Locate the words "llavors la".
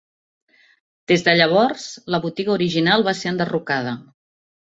1.39-2.19